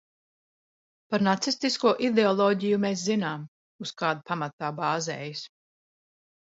[1.13, 3.47] Par nacistisko ideoloģiju mēs zinām,
[3.87, 5.49] uz kāda pamata tā bāzējās.